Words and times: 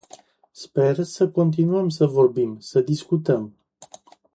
Sper 0.53 1.03
să 1.03 1.29
continuăm 1.29 1.89
să 1.89 2.05
vorbim, 2.05 2.59
să 2.59 2.81
discutăm. 2.81 3.53